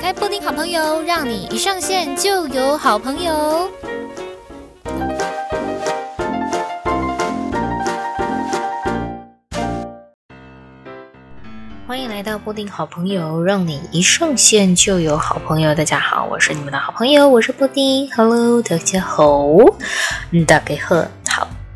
[0.00, 3.70] 开布丁好朋友，让你一上线就有好朋友。
[11.86, 15.74] 欢迎来到布丁好朋友，让你一上线就有好朋友。
[15.74, 18.10] 大家好，我是你们的好朋友，我是布丁。
[18.12, 19.46] Hello，大家好，
[20.48, 21.19] 大家好。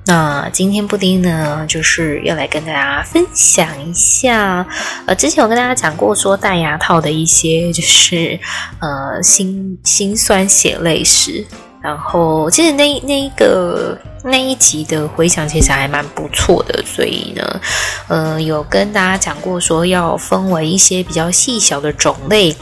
[0.07, 4.67] 那今天布丁呢，就是要来跟大家分享一下，
[5.07, 8.39] 呃，之前有跟大家讲过说戴牙套的一些，就是
[8.81, 11.47] 呃心心酸血泪史。
[11.83, 17.61] 然后，其实那那一个那一集的回想其实还蛮不错的，所以呢，
[18.09, 22.57] 呃，有跟大家讲过说要分为一些比较细小的种类，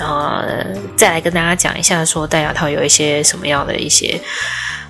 [0.00, 4.20] 呃，再来跟大家讲一下说戴牙套有一些什么样的一些，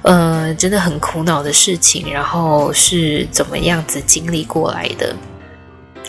[0.05, 5.17] 呃，真的很苦恼的事情，然后是怎么样子经历过来的。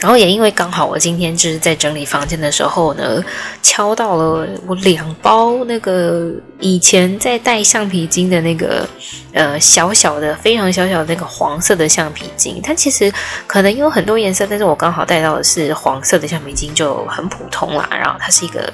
[0.01, 3.23] 然后也因为刚好我今天就是在整理房间的时候呢，
[3.61, 8.87] 敲到了我两包那个以前在戴橡皮筋的那个
[9.33, 13.11] 呃小小的非常小小的那个黄色的橡皮筋，它其实
[13.47, 17.87] 可能有很多颜色，但是我刚好戴到的是黄色的橡皮筋，就很普通啦。
[17.91, 18.71] 然后它是一个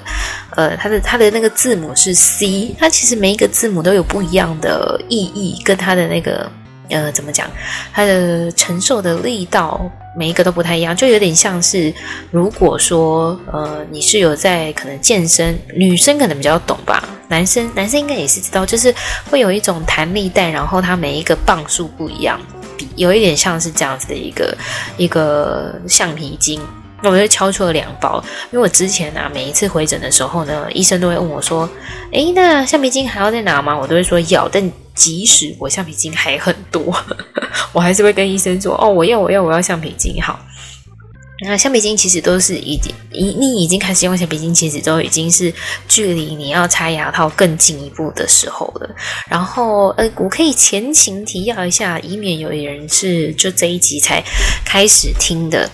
[0.56, 6.50] 呃它的它的那个字母是 C，它其实每一个字母都有不一样的意义，跟它的那个。
[6.92, 7.50] 呃，怎么讲？
[7.92, 9.80] 它的承受的力道
[10.16, 11.92] 每一个都不太一样，就有点像是，
[12.30, 18.94] 如果说呃，你是有在可能健身，女生可能比较懂吧，男生男生应该也是知道，就是
[19.30, 22.40] 会有一种弹力带，然后它每一个磅数不一样，
[22.96, 24.56] 有一点像是这样子的一个
[24.98, 26.60] 一个橡皮筋。
[27.02, 28.22] 那我就敲出了两包，
[28.52, 31.68] 因为我之前啊，每一次回诊的时候呢，医生都会问我说
[32.12, 36.94] ：“诶，那橡皮筋还要再拿吗？”我都会说要，但即使我橡皮筋还很多，
[37.72, 40.38] 我还是会跟医生说：“哦，我要，我要，我要橡皮筋。”好。
[41.44, 45.52] 那橡皮筋其实都是已经，你你已经开始用橡皮筋，其实都已经是
[45.88, 48.88] 距离你要拆牙套更进一步的时候了。
[49.28, 54.22] 然后，呃，我可以前情提要一下，以免有人是就这一集才
[54.64, 55.68] 开始听的。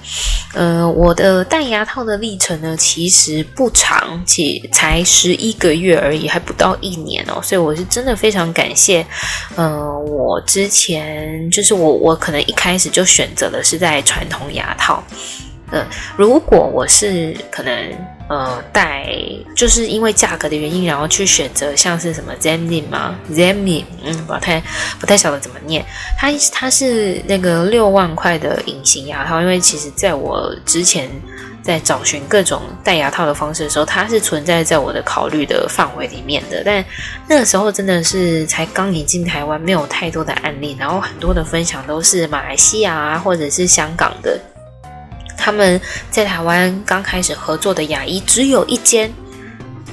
[0.55, 7.41] 呃，我的戴牙套的历程呢，其实不长，且才十一个月而已，还不到一年哦。
[7.43, 9.07] 所以我是真的非常感谢，
[9.55, 15.05] 呃，我之前就是我我可能一开始就选择的是在传统牙套。
[15.71, 15.85] 嗯，
[16.17, 17.75] 如果我是可能
[18.29, 19.07] 呃戴，
[19.55, 24.63] 就是因为价格的原因，然后去选择像是什么 Zamdin 吗？Zamdin，嗯，不太
[24.99, 25.85] 不太晓得怎么念。
[26.17, 31.09] 它它是那个六万块的隐形牙套，因为其实在我之前
[31.63, 36.63] 在找寻各种戴牙套的方式的时候，它是存在在我的考虑的范围里面的。
[36.65, 36.83] 但
[37.29, 44.41] 那个时候真的是才刚引进台湾，没有太多的案例，然后很多的分享都是马来西亚啊，或者是香港的。
[45.49, 49.11] 他们在台湾刚开始合作的牙医只有一间，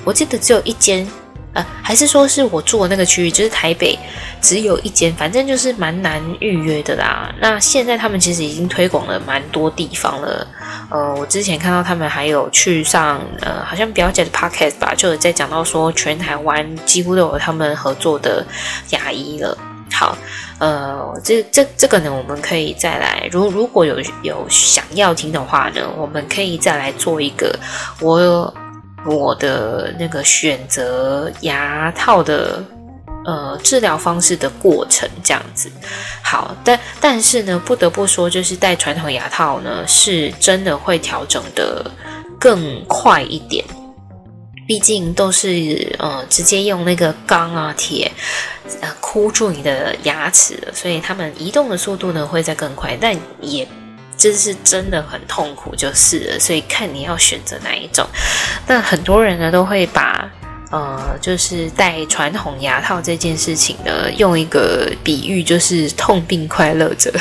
[0.03, 1.07] 我记得只有一间，
[1.53, 3.97] 呃，还是说是我住的那个区域，就是台北
[4.41, 7.33] 只有一间，反正就是蛮难预约的啦。
[7.39, 10.45] 那现在他们其实已经推广了蛮多地方了，
[10.89, 18.45] 呃，我之前看到他们还有去上，呃，好像表姐的 podcast 吧，就有在讲到说全台湾几乎都有他们合作的
[18.89, 19.57] 牙医了。
[19.93, 20.17] 好，
[20.57, 27.53] 呃，这这这个呢，我们可以再来，如如果有有想要听的话呢，我们可以再来做一个
[27.99, 28.53] 我
[29.05, 32.63] 我的那个选择牙套的
[33.25, 35.69] 呃治疗方式的过程，这样子。
[36.23, 41.85] 好，但但是呢，不得不说，就是戴传统牙套呢，是真的会调整的
[42.39, 43.63] 更快一点。
[44.67, 48.11] 毕竟都是呃直接用那个钢啊铁
[48.81, 53.67] 呃箍住你的牙齿的，所以他们移动的速度呢会再更快，但也
[54.17, 56.39] 真是真的很痛苦就是了。
[56.39, 58.07] 所以看你要选择哪一种。
[58.67, 60.29] 那很多人呢都会把
[60.71, 67.13] 呃就是戴传统牙套这件事情呢用一个比喻，就是痛并快乐着。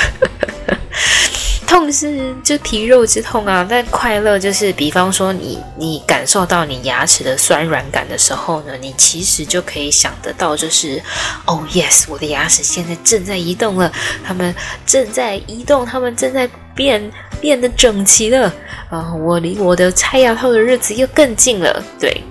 [1.64, 11.02] 痛是就皮肉之痛啊，但快乐就是，比方说你你感受到你牙齿的酸软感的时候呢，你其实就可以想得到，就是
[11.46, 13.90] 哦，yes，我的牙齿现在正在移动了，
[14.24, 14.54] 它们
[14.86, 18.52] 正在移动，它们正在变变得整齐了
[18.90, 22.22] 啊，我离我的拆牙套的日子又更近了，对。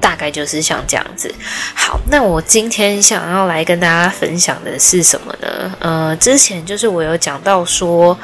[0.00, 1.32] 大概就是像这样子。
[1.74, 5.76] 好，那我今天想要来跟大家分享的是什么呢？
[5.80, 8.18] 呃，之前就是我有讲到说，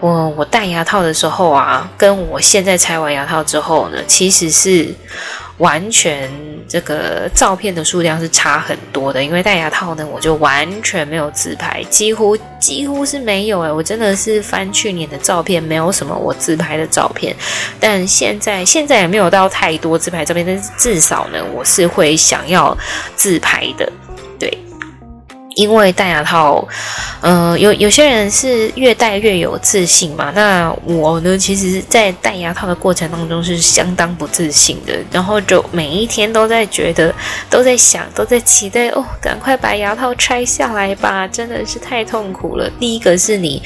[0.00, 4.94] 我我戴牙套的时候啊，跟我现在拆完牙套之后呢，其实是
[5.58, 6.30] 完全
[6.68, 9.22] 这个照片的数量是差很多的。
[9.22, 17.34] 因为戴牙套呢，我就完全没有自拍，几乎几乎是没有诶，我真的是翻去年的照片，没有什么我自拍的照片。
[17.78, 22.76] 但现在现在也没有到太多自拍照片，但是至少呢，我是会想要
[23.14, 23.90] 自拍的。
[25.54, 26.66] 因为戴牙套，
[27.20, 30.32] 呃，有有些人是越戴越有自信嘛。
[30.34, 37.14] 那我呢，其实，在戴牙套的过程当中是相当不自信的，然后就每一天都在觉得，
[37.48, 42.68] 都在想，都在期待哦，赶快把牙套拆下来吧，真的是太痛苦了。
[42.80, 43.62] 第一个是你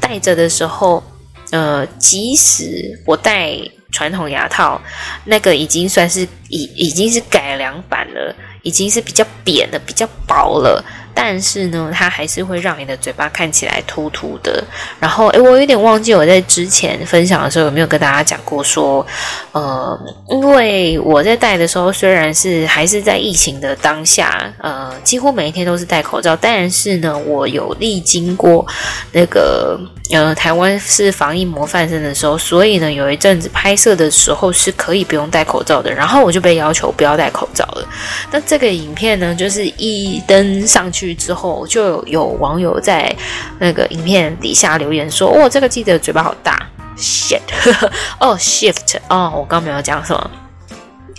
[0.00, 1.02] 戴着的时候，
[1.50, 3.56] 呃，即使我戴
[3.90, 4.80] 传统牙套，
[5.24, 10.82] 那个已经算是已已经是改良版了，已经是比较扁的，比较薄了。
[11.14, 14.62] 但是呢，它还是会让你的嘴巴看起来凸凸的。
[14.98, 19.06] 然后，诶，我有点忘记我在之前分享的时候有没有跟大家讲过，说，
[19.52, 19.98] 呃，
[20.30, 28.66] 因为我在戴的时候，虽然是还是在疫情的当下，呃，几乎每一天都是戴口罩，但是呢，我有历经过
[29.12, 29.78] 那个，
[30.10, 37.88] 呃，台湾是防疫模范生的时候，所以呢，有一阵子拍摄的时候是可以不用戴口罩的，然后我就被要求不要戴口罩了。
[38.30, 41.01] 那这个影片呢，就是一登上去。
[41.02, 43.12] 去之后，就有网友在
[43.58, 46.56] 那个影片底下留言说：“哦，这个记者嘴巴好大
[46.96, 47.40] ，shit，
[48.20, 50.30] 哦，shift，哦，我刚刚没有讲什么，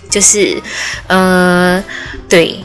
[0.08, 0.56] 就是，
[1.08, 1.84] 呃，
[2.28, 2.58] 对，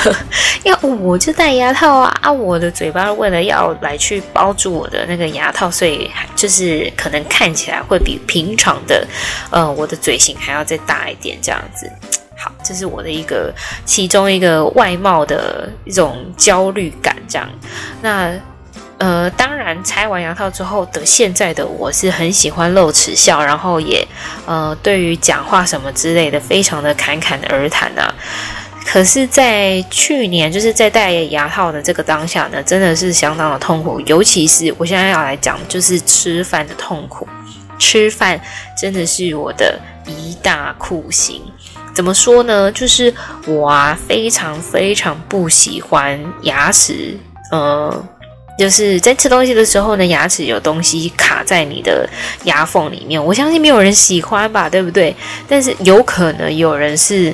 [0.64, 9.06] 要我就戴牙套啊，啊，我的嘴巴为了要来去包住我的那个牙套，所以就是可能看起来会比平常的，
[9.50, 11.90] 呃，我的嘴型还要再大一点，这样子。”
[12.64, 13.52] 这是我的一个
[13.84, 17.48] 其中一个外貌的一种焦虑感，这样。
[18.00, 18.32] 那
[18.98, 24.06] 呃，当然拆完牙套之后的现在的我是很喜欢露齿笑，然后也
[24.46, 28.14] 呃，对于讲话什么之类的，非常的侃侃而谈啊。
[28.86, 37.26] 可是，在去年就是在戴牙套的这个当下呢，真的是相当的痛苦，尤其是我现在要来讲，就是吃饭的痛苦。
[37.78, 38.40] 吃饭
[38.80, 41.42] 真的是我的一大酷刑。
[41.94, 42.70] 怎么说呢？
[42.72, 43.14] 就是
[43.46, 47.16] 我啊，非常非常不喜欢牙齿，
[47.52, 48.06] 呃，
[48.58, 52.08] 就是在吃东西的时候呢，牙齿有东西卡在你的
[52.44, 53.24] 牙缝里面。
[53.24, 55.14] 我相信没有人喜欢吧，对不对？
[55.48, 57.32] 但是有可能有人是，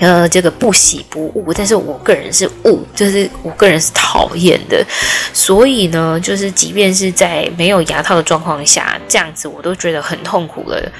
[0.00, 4.84] 呃，这个不喜不恶，但是我个人是恶，就是我个人是讨厌的。
[5.32, 10.92] 所以呢，就是即便是在没有牙套的状况下，这样子我都觉得很痛苦了。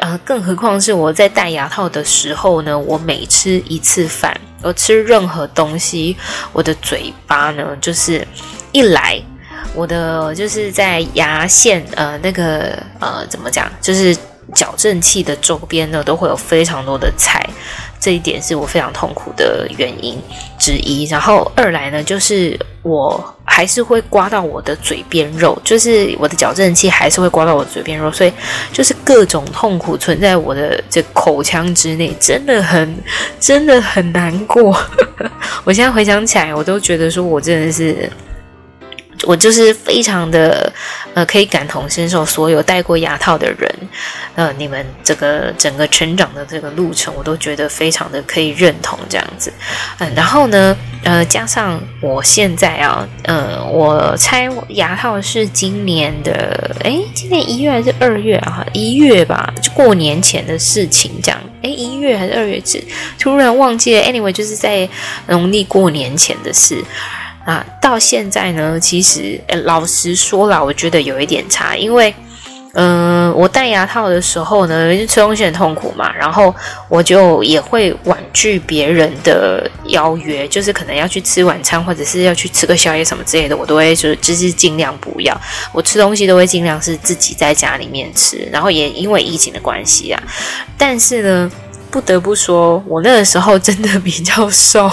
[0.00, 6.16] 呃，更何况是我在戴牙套的时候呢，我每吃一次饭，我吃任何东西，
[6.52, 8.26] 我的嘴巴呢，就是
[8.72, 9.20] 一来，
[9.74, 14.16] 我的就是在牙线呃那个呃怎么讲，就是
[14.54, 17.46] 矫正器的周边呢，都会有非常多的菜。
[18.00, 20.18] 这一点是我非常痛苦的原因
[20.58, 21.04] 之一。
[21.04, 28.32] 然后二来呢，就是我还是会刮到我的嘴边肉，就是我的矫正器还是会刮到我的嘴边肉，所以
[28.72, 32.96] 就是各种痛苦存在我的这口腔之内，真的很
[33.38, 34.76] 真的很难过。
[35.64, 38.10] 我现在回想起来，我都觉得说我真的是。
[39.24, 40.72] 我就是非常的，
[41.14, 43.74] 呃，可以感同身受所有戴过牙套的人，
[44.34, 49.52] 呃，你们这个整个成长的这个路程，我都觉得非常的可以认同这样子，
[49.98, 58.64] 嗯、然后呢，呃，加上我现在啊，呃，我拆牙套是今年的，诶，今年一月还是二月啊？
[58.72, 62.82] 一月吧，就过年前的事情这样，诶，一月还是二月止，
[63.18, 64.88] 突然忘记了，anyway，就是在
[65.26, 66.82] 农历过年前的事。
[67.44, 72.14] 啊，到现在呢，其实，老实说啦，我觉得有一点差，因为，
[72.74, 76.54] 嗯、我戴牙套的时候呢，吃东西很痛苦嘛，然后
[76.88, 85.34] 我就也会婉拒别人的邀约，就是可能要去吃晚餐，或者是要去吃个宵夜什么之类的，我都会就是就是尽量不要，
[85.72, 90.22] 我吃东西都会尽量是自己在家里面吃，然后也因为疫情的关系啊，
[90.76, 91.50] 但是呢，
[91.90, 94.88] 不得不说，我那个时候真的比较瘦。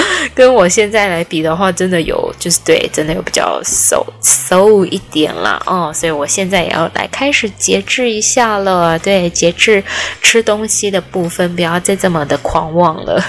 [0.34, 5.62] 跟我现在来比的话，真的有就是对，真的有比较瘦瘦一点啦。
[5.66, 9.82] 哦，所以我现在也要来开始节制一下了，对，节制
[10.20, 13.22] 吃东西的部分，不要再这么的狂妄了。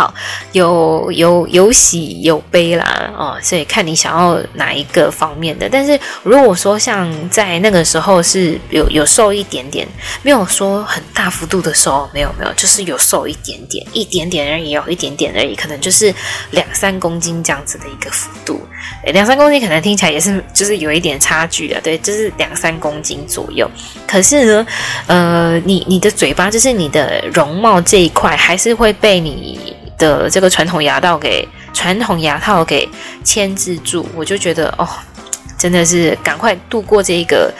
[0.00, 0.14] 好，
[0.52, 5.68] 有有有喜有悲啦，哦，所以看你想要哪一个方面的。
[5.68, 9.86] 但是如果说像在那个时候是有有瘦一点点，
[10.22, 16.14] 没有说很大幅度的瘦，没有没有，就是有瘦一点点，一点点而已，有一点点而已，可能就是
[16.52, 18.58] 两三公斤这样子的一个幅度。
[19.12, 23.70] 两三公斤可能听起来也是就是有一点差距啊，对，就是两三公斤左右。
[24.08, 24.66] 可是呢，
[25.06, 29.76] 呃，你你的嘴巴就是你的容貌这一块，还是会被你。
[30.00, 32.88] 的这个传统牙套给传统牙套给
[33.22, 34.88] 牵制住，我就觉得哦，
[35.56, 37.54] 真的是赶快度过这个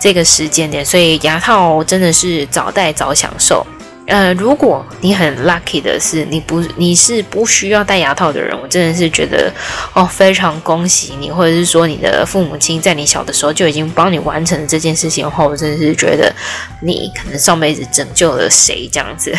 [0.00, 3.66] 这个时间点，所以牙套真的是早戴早享受。
[4.10, 9.52] 呃，如果你很 lucky 的是你不你是不需要戴牙套的人，我真的是觉得
[9.94, 16.34] 哦，非常恭喜你，或者是说你的父母亲在你小的时候就已经帮你完成了这件事情后，我真的是觉得
[16.82, 19.32] 你可能上辈子拯救了谁这样子，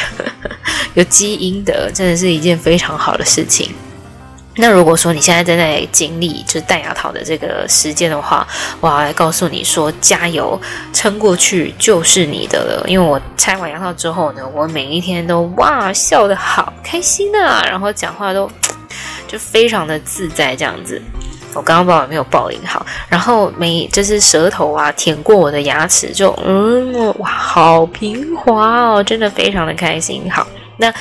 [0.96, 3.70] 有基因的，真的是一件非常好的事情。
[4.56, 8.46] 那如果说你现在正在经历就是戴牙套的这个时间的话，
[8.82, 10.60] 我要来告诉你说，加油，
[10.92, 12.84] 撑过去就是你的了。
[12.88, 18.50] 因为我拆完牙套之后呢，我每一天都哇笑得好开心啊，然后讲话都
[19.28, 21.02] 就非常的自在这样子。
[21.54, 30.48] 我刚刚不知道有没有爆音好，然后每就是舌头啊舔过我的牙齿就嗯哇好平滑哦，真的非常的开心好。
[30.82, 30.92] 那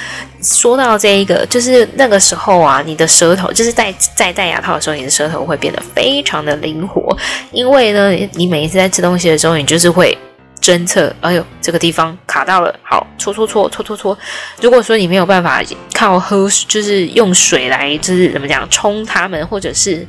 [0.42, 7.16] 说到这一个，就是那个时候啊，你的舌头就是在在戴牙套的时候，你的舌头会变得非常的灵活，
[7.50, 10.16] 因为呢，你每一次在吃东西的时候，你就是会
[10.60, 14.18] 侦测，哎呦，这个地方卡到了，好，搓搓搓搓搓搓。
[14.60, 15.62] 如果说你没有办法
[15.94, 20.06] 靠喝，就是用水来，就是怎么讲冲它们，或者是，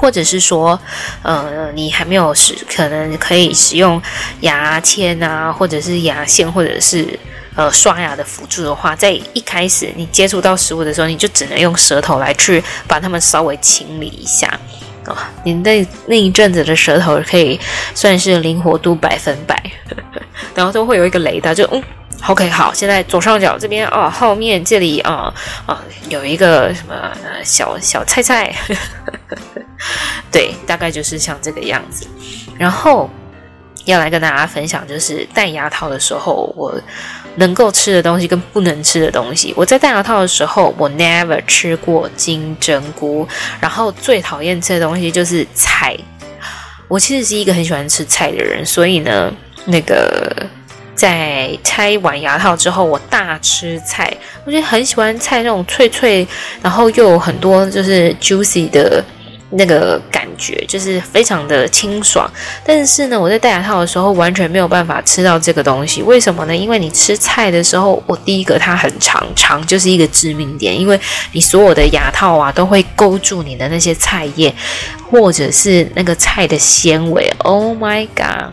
[0.00, 0.80] 或者是说，
[1.22, 4.00] 呃，你还没有使，可能可以使用
[4.40, 7.06] 牙签啊，或者是牙线，或者是。
[7.54, 14.48] 呃，刷牙的辅助的话，在一开始你接触到食物的时候，你就只能用舌头来去把它们稍微清理一下。
[15.04, 17.60] 啊、你那那一阵子的舌头可以
[17.94, 19.60] 算是灵活度百分百，
[20.54, 21.82] 然后都会有一个雷达，就嗯
[22.28, 25.34] ，OK，好，现在左上角这边哦，后面这里啊
[25.66, 26.94] 啊、有一个什么
[27.44, 28.54] 小小菜菜，
[30.30, 32.06] 对，大概就是像这个样子，
[32.56, 33.10] 然后。
[33.84, 36.72] 要来跟大家分享，就是戴牙套的时候，我
[37.36, 39.52] 能够吃的东西跟不能吃的东西。
[39.56, 43.26] 我在戴牙套的时候，我 never 吃过金针菇，
[43.60, 45.96] 然后最讨厌吃的东西就是菜。
[46.88, 49.32] 我其实是一个很喜欢吃菜的人，所以呢，
[49.64, 50.30] 那个
[50.94, 54.12] 在拆完牙套之后，我大吃菜。
[54.44, 56.26] 我觉得很喜欢菜那种脆脆，
[56.60, 59.02] 然后又有很多就是 juicy 的。
[59.54, 62.30] 那个感觉就是非常的清爽，
[62.64, 66.02] 但是呢，我在戴牙套的时候完全没有办法吃到这个东西。
[66.02, 66.56] 为什么呢？
[66.56, 70.98] 因为你吃菜的时候，我第一个它很长，长就是一个致命点，因为
[71.32, 74.54] 你所有的牙套啊都会勾住你的那些菜叶，
[75.10, 77.30] 或者是那个菜的纤维。
[77.38, 78.52] Oh my god！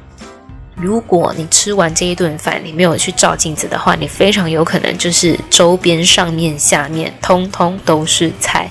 [0.82, 8.70] 如果你吃完这一顿饭，你没有去照镜子的话，你非常有可能就是周边上面下面通通都是菜。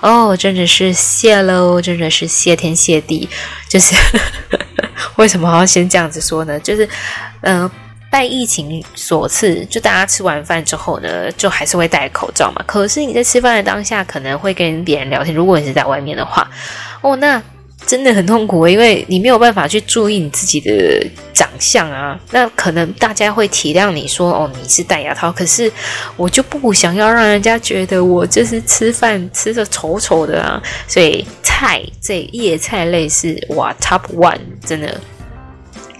[0.00, 3.28] 哦，真的是谢喽，真的是谢天谢地。
[3.66, 3.94] 就是
[5.16, 6.60] 为什么要先这样子说呢？
[6.60, 6.86] 就是
[7.40, 7.68] 嗯、
[8.10, 12.62] 拜疫情所赐，就大家吃完饭之后呢，就还是会戴口罩嘛。
[12.66, 15.34] 可是你在吃饭的当下，可能会跟别人聊天。
[15.34, 16.46] 如果你是在外面的话，
[17.00, 17.42] 哦，那。
[17.88, 20.70] 真的很痛苦，因为你没有办法去注意你自己的
[21.32, 22.20] 长相啊。
[22.30, 25.72] 那可能大家会体谅你说，哦，你是戴牙套，可是
[26.14, 30.62] 我就不想要让人家觉得我就是吃饭吃的丑丑的啊。
[30.86, 35.00] 所以菜这叶菜类是哇 top one，真的。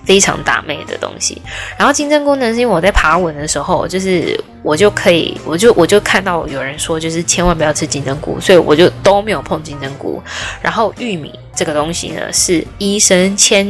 [0.04, 1.36] 非常打妹的东西，
[1.76, 10.22] 然后金针菇呢，是因为我在爬文的时候，就是我就可以，我就我就看到有人说，就是千万不要吃金针菇，所以我就都没有碰金针菇。
[10.62, 13.66] 然后玉米这个东西呢，是医生千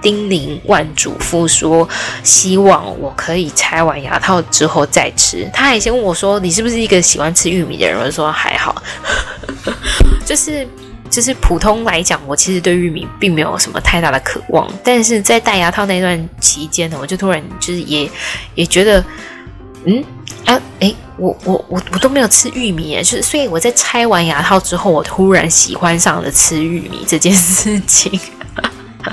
[0.00, 1.86] 叮咛万嘱咐说，
[2.22, 5.46] 希望我可以拆完牙套之后再吃。
[5.52, 7.98] 他还先问我说，你是不是一个喜欢吃玉米的人？
[8.00, 8.82] 我就说还好，
[10.24, 10.66] 就是。
[11.08, 18.10] 就是普通来讲，我其实对玉米并没有什么太大的渴望，但是在戴牙套那段期间呢，我就突然就是也
[18.56, 19.02] 也觉得，
[19.84, 20.04] 嗯
[20.44, 20.60] 啊，
[21.18, 28.20] 我我我我都没有吃玉米，就是所以我在拆完牙套之后，我突然喜欢上了吃玉米这件事情。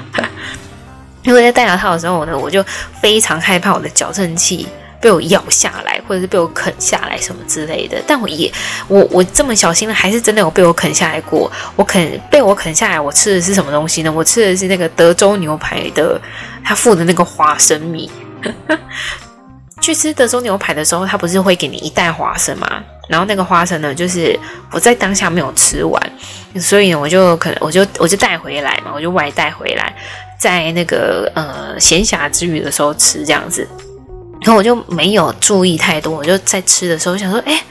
[1.23, 2.63] 因为在戴牙套的时候呢，我就
[3.01, 4.67] 非常害怕我的矫正器。
[4.99, 8.49] 被我咬下来，或者是被我啃下来什么之类的，但我也
[8.87, 11.51] 我我这么小心的，还是真的有被我啃下来过。
[11.75, 14.09] 我啃被我啃下来，我吃的是什么东西呢？
[14.09, 16.17] 我吃的是那个德州牛排的，
[16.63, 18.09] 它附的那个花生米。
[19.83, 22.81] 去吃德州牛排的时候，他不是会给你一袋花生吗？
[23.09, 24.39] 然后那个花生呢，就是
[24.71, 26.01] 我在当下没有吃完，
[26.57, 29.93] 所以，我就可能我就我就带回来嘛，我就外带回来，
[30.39, 33.67] 在那个呃闲暇之余的时候吃这样子。
[34.41, 37.61] 然后我就没有注意太多，我就在吃的时候想说，哎。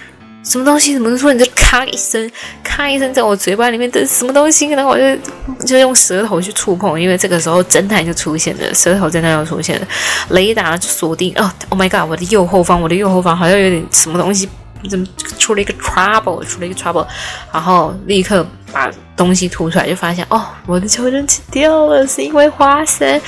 [0.44, 0.94] 什么东西？
[0.94, 2.30] 怎么突然就咔一声，
[2.62, 4.66] 咔一声在我嘴巴里面的什么东西？
[4.68, 9.86] 然后我就就用舌头去触碰，因为这个时候侦探就出现了，舌头侦探又出现了，
[10.30, 11.32] 雷达锁定。
[11.36, 12.10] 哦，Oh my god！
[12.10, 14.48] 我的右后方，我的右后方好像有点什么东西，
[14.90, 15.06] 怎么
[15.38, 16.44] 出了一个 trouble？
[16.44, 17.06] 出了一个 trouble，
[17.52, 23.20] 然后立刻把东西吐出来，就发现哦，我的矫正器掉了，是因为花生，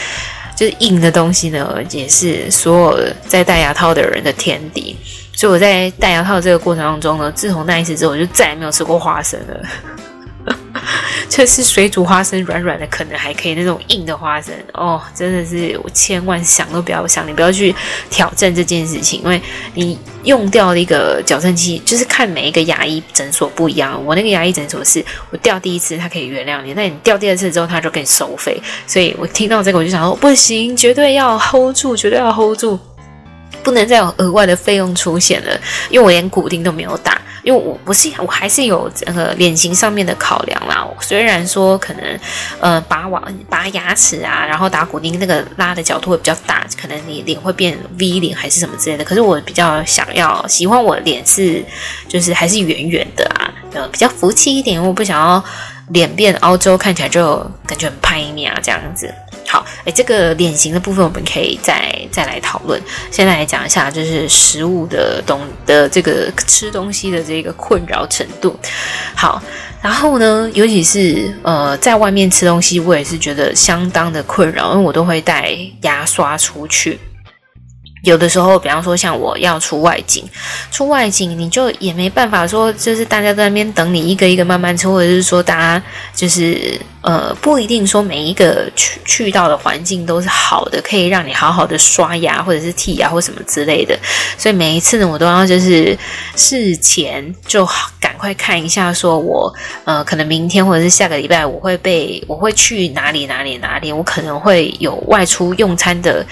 [0.57, 4.97] 就是硬的东西呢，也是所有在戴牙套的人的天敌。
[5.45, 9.61] 所以我在戴牙套这个过程当中呢，自从那一次之后，我就再也没有吃过花生了。
[11.29, 17.75] 就是水煮花生软软的，可能还可以；那种硬的花生，哦，真的是我千万想都不要想，你不要去
[18.09, 19.39] 挑战这件事情，因为
[19.75, 24.03] 你用掉了一个矫正器，就是看每一个牙医诊所不一样。
[24.03, 28.59] 我那个牙医诊所是我掉第一次，他可以原谅你；但你掉第二次之后，他就给你收费。
[28.87, 32.81] 所以我听到这个，我就想说，不行，绝对要 hold 住，绝对要 hold 住。
[33.65, 40.87] 不能再有额外的费用出现了，因为我连骨钉都没有打，因为我不是，我还是有这个脸型上面的考量啦。
[41.01, 42.03] 虽然说可能
[42.61, 49.05] 呃拔瓦拔牙齿啊，然后打骨钉那个拉的角度会比较大，可能你脸会变 V 脸还是什么之类的。
[49.05, 51.65] 可是我比较想要喜欢我脸是
[52.07, 55.43] 就是还是圆圆的啊，呃比较福气一点，我不想要
[55.89, 59.13] 脸变澳洲看起来就感觉很拍面啊这样子。
[59.55, 62.83] 好，哎，这个脸型的部分我们可以再再来讨论。
[63.13, 68.59] 现在来讲一下，就是食物的东的这个吃东西的这个困扰程度。
[69.15, 69.41] 好，
[69.81, 76.99] 然后呢，尤其是呃，在外面吃东西，我也是觉得相当的困扰，因为我都会带牙刷出去。
[78.05, 80.25] 有的时候，比方说像我要出外景，
[80.71, 85.83] 出外景你就也没办法说，就是大家在那边等你一个一个慢慢吃，或者是说大家
[86.15, 93.99] 就是呃不一定说每一个去去到的环境都是好的，可以让你好好的刷牙或者是剔牙或什么之类的。
[94.37, 95.97] 所以每一次呢，我都要就是
[96.37, 97.67] 事前就
[97.99, 99.51] 赶快看一下，说我
[99.85, 106.27] 呃可能明天或者是下个礼拜我会被我会去哪里哪里哪里，我可能会有外出用餐的，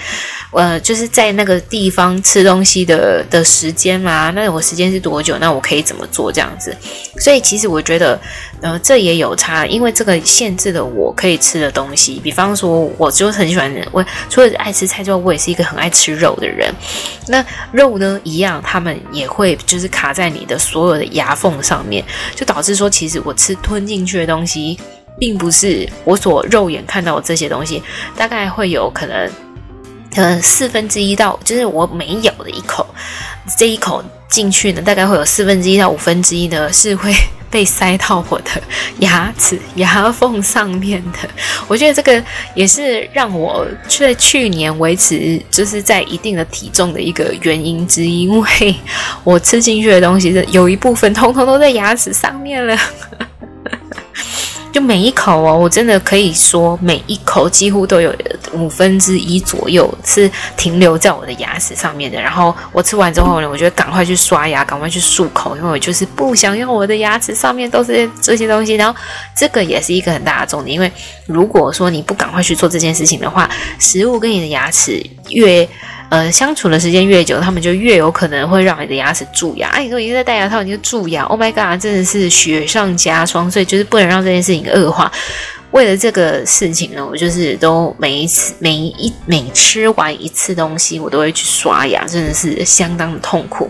[0.51, 1.62] 呃就是在那个。
[1.69, 5.37] 地方吃东西的的时间嘛，那我时间是多久？
[5.39, 6.75] 那我可以怎么做这样子？
[7.19, 8.19] 所以其实我觉得，
[8.61, 12.19] 呃，这也有差，因为这个限制了我可以吃的东西。
[12.23, 16.73] 比方说，我就很喜欢，我除了爱吃菜之外，我也是一个很爱吃肉的人。
[17.27, 22.03] 那肉呢，一样，他们也会就是卡在你的所有的牙缝上面，
[22.35, 24.77] 就导致说，其实我吃吞进去的东西，
[25.19, 27.81] 并不是我所肉眼看到的这些东西，
[28.15, 29.29] 大概会有可能。
[30.15, 32.85] 呃，四分之一到就是我每咬的一口，
[33.57, 37.11] 这一口进去呢，大概会有四分之一到五分之一呢是会
[37.49, 38.49] 被塞到我的
[38.99, 41.29] 牙齿牙缝上面的。
[41.67, 42.23] 我觉得这个
[42.53, 48.75] 也是让我在去年维持就是在一定的体重的一个原因之一，因为
[49.23, 52.77] 我吃进去的东西是有一部分通通都在牙齿上面了。
[54.73, 58.11] 就每一口哦，我真的可以说每一口几乎都有
[58.53, 62.19] 五分之一左右是停留在我的牙齿上面的。
[62.19, 68.73] 然后我吃完之后呢，我就赶快去刷牙，赶快去漱口，因为我就是不想要我的牙齿上面都是这些东西。
[68.73, 68.99] 然后
[69.37, 70.91] 这个也是一个很大的重点，因为
[71.27, 75.69] 如果说你不赶快去做这件事情的话，食物跟你的牙齿越
[76.13, 79.69] 呃，相处的时间越久，他们就越有可能会让你的牙齿蛀牙。
[79.69, 83.49] 哎，你说已经在戴牙套，你就蛀牙，Oh my god，真的是雪上加霜。
[83.49, 85.11] 所以就是不能让这件事情恶化。
[85.71, 93.67] 为了这个事情呢，我就是都每一次、每一每吃完一次东西，我都会去刷牙，真的是相当的痛苦。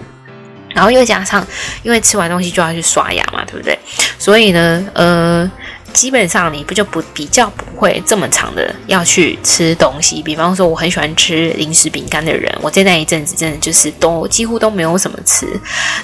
[0.75, 1.47] 然后又加上，
[1.81, 3.79] 因为吃完东西就要去刷牙嘛，对不对？
[4.19, 5.49] 所以呢，呃。
[5.93, 15.47] 基本上你不就不比较不会这么长的要去吃东西，比方说我很喜欢吃零食饼干的人，我在那一阵子真的就是都几乎都没有什么吃。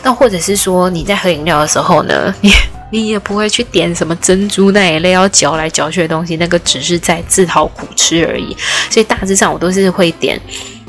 [0.03, 2.51] 那或者是说你在喝饮料的时候呢，你
[2.91, 8.55] 你也不会去点什么珍珠那一类要嚼来嚼去的东西，那个只是在自讨苦吃而已。
[8.89, 10.39] 所以大致上我都是会点。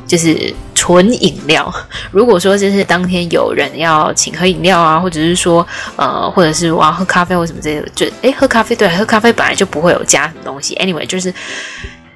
[0.06, 1.70] 就是纯饮料。
[2.10, 5.66] 如果说就是当天有人要请喝饮料啊，或者是说
[5.96, 10.74] 呃，或者是我要喝咖啡或什么之类的，就诶喝咖啡，对，喝咖啡本来就不会有加什么东西。
[10.76, 11.34] Anyway，就是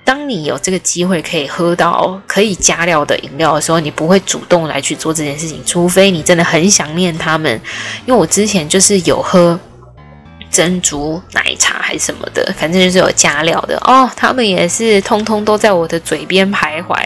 [0.02, 7.60] 当你有这个机会可以喝到可以加料的饮料的时候，你不会主动来去做这件事情，除非你真的很想念他们。
[8.06, 9.60] 因为我之前就是有喝。
[10.54, 14.08] 珍珠奶茶还是什么的，反正就是有加料的哦。
[14.14, 16.96] 他们也是通通都在我的嘴边徘徊，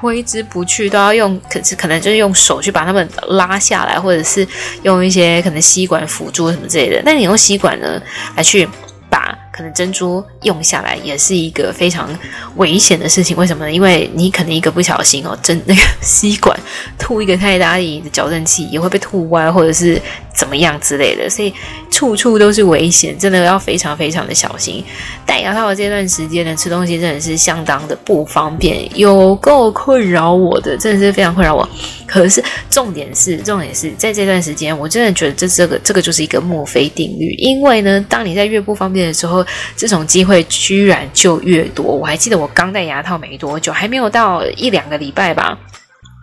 [0.00, 4.48] 挥之不去，都要用，可是可能就是用手去把它们拉下来，或者是
[4.82, 7.02] 用一些可能吸管辅助什么之类的。
[7.04, 8.00] 那你用吸管呢
[8.34, 8.66] 来去
[9.10, 9.38] 把。
[9.56, 12.08] 可能珍珠用下来也是一个非常
[12.56, 13.70] 危险的事情，为什么呢？
[13.70, 16.58] 因为你可能一个不小心哦，真那个吸管
[16.98, 20.02] 吐一个太大力的矫正器也会被吐歪，或者是
[20.34, 21.54] 怎么样之类的，所以
[21.90, 24.84] 处处都是危险，真的要非常非常的小心。
[25.24, 31.68] 戴牙套的这段时间呢，吃东西真的是相当的不方便，有够困扰我的，真的是非常困扰我。
[32.06, 39.44] 可是重点是，重点是在这段时间，我真的觉得这这个这个就是一个墨菲定律，因为呢，当你在越不方便的时候。
[39.76, 41.84] 这种机会居然就越多。
[41.84, 45.58] 我还记得我刚戴牙套没多久，还没有到一两个礼拜吧，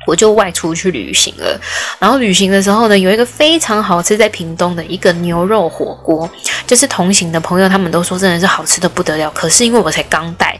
[0.07, 1.59] 我就外出去旅行了。
[1.99, 6.29] 然后旅行的时候呢，有一个非常好吃，在屏东的一个牛肉火锅，
[6.65, 9.29] 就是同行的朋友他们都说真的是好吃的不得了。
[9.31, 10.59] 可是因为我才刚戴。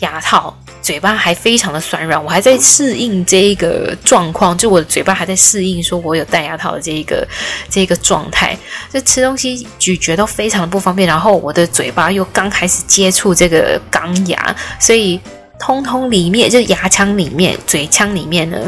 [0.00, 7.26] 牙套，嘴巴还非常的酸软，我还在适应这一个状况，就我的嘴巴还在适应，说我有戴牙套的这一个
[7.70, 8.58] 这一个状态，
[8.92, 15.18] 就吃东西咀嚼都非常的不方便，然后我的嘴巴又刚开始接触这个钢牙，所以
[15.58, 18.58] 通通里面就是牙腔里面、嘴腔里面呢。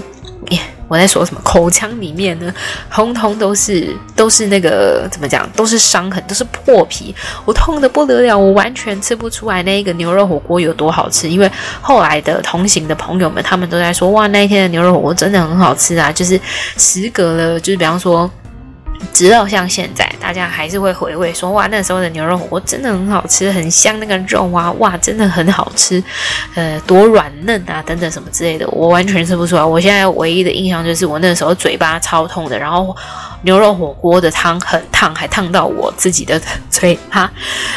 [0.88, 1.40] 我在说什么？
[1.42, 2.54] 口腔里面呢，
[2.92, 5.50] 通通都是都是那个怎么讲？
[5.56, 7.12] 都是伤痕，都是破皮，
[7.44, 11.28] 我痛得不得了，我完全吃不出来那个牛肉火锅有多好吃。
[11.28, 16.12] 因为后来的同行的朋友们，他们都在说，哇，那一天的牛肉火锅真的很好吃啊！
[16.12, 16.40] 就是
[16.76, 18.30] 时隔了，就是比方说。
[19.12, 26.02] 直到像现在，大家还是会回味说，哇，那时候的牛肉火锅真的很好吃，很香，那个肉啊，哇，真的很好吃，
[26.54, 29.64] 呃，多软嫩啊，等等什么之类的，我完全吃不出来。
[29.64, 32.94] 我现在唯一的印象就是我那时候嘴巴超痛的，然后
[33.46, 37.30] 牛肉火锅的汤很烫，还烫到我自己的嘴哈，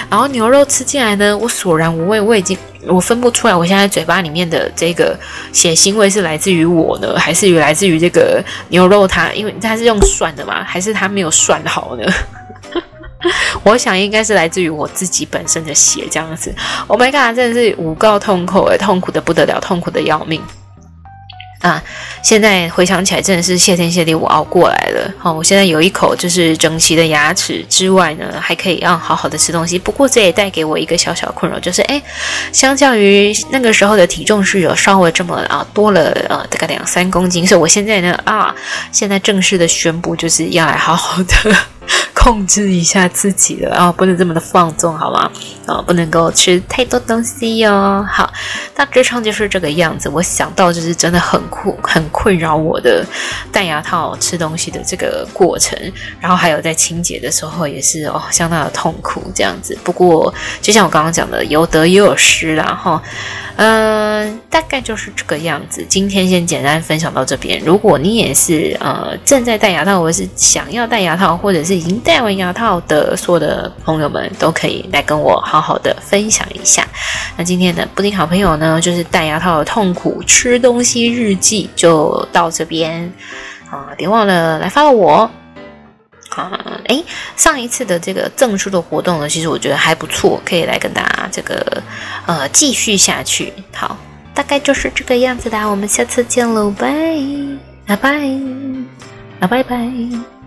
[0.10, 2.58] 然后牛肉吃进来呢，我索然无味，我已经。
[2.88, 5.14] 我分不出来，我现在嘴巴里面的这个
[5.52, 9.30] 血腥味是来自于我呢，还是来自于这个牛肉它？
[9.34, 12.10] 因为它是用涮的嘛，还是它没有涮好呢？
[13.64, 16.56] 我想应该是来自于我自己本身的血这样子。
[16.88, 20.42] Oh my god，真的是五告痛苦诶，痛苦的不得了，痛苦的要命。
[21.62, 21.84] 啊，
[22.24, 25.14] 现在回想起来，真的是谢天谢地，我熬过来了。
[25.18, 29.78] 好，我现在有一口就是整齐的牙齿之外呢，还可以让好好的吃东西。
[29.78, 32.02] 不过这也带给我一个小小困扰，就是哎，
[32.54, 38.56] 相较于那个时候的体重是有稍微这么啊多了呃大概两三公斤，所以我现在呢啊，
[38.94, 41.56] 现在正式的宣布就是要来好好的。
[42.14, 45.32] 控制一下自己了，然后不能这么的放纵，好吗？
[45.66, 48.32] 啊，不能够吃太多东西哟、好，
[48.76, 50.10] 大致上就是这个样子。
[50.10, 53.06] 我想到就是真的很困，很困扰我的
[53.52, 55.80] 戴牙套吃东西的这个过程，
[56.20, 59.78] 然后还有在清洁的时候也是哦，相当的痛苦这样子。
[59.84, 63.02] 不过就像我刚刚讲的，有得也有失啦哈。
[63.62, 65.86] 嗯、大概就是这个样子。
[65.90, 67.62] 今天先简单分享到这边。
[67.66, 76.86] 如果你也是呃正在戴牙套，或者是想要戴牙套，或者是已经戴完牙套的所有的朋友们，都可以来跟我好好的分享一下。
[77.38, 83.12] 那今天的布丁好朋友呢，就是戴牙套的痛苦吃东西日记就到这边
[83.72, 83.88] 啊！
[83.98, 85.30] 别忘了来发我。
[86.36, 86.52] 啊，
[86.86, 87.04] 诶，
[87.36, 91.82] 上一次的这个赠书的活动呢，其实我觉得还不错，可以来跟大家这个
[92.28, 93.52] 呃继续下去。
[93.74, 93.98] 好，
[94.34, 96.94] 大概就是这个样子的，我们下次见喽，拜
[97.88, 98.20] 拜拜拜，
[99.40, 100.39] 啊拜拜。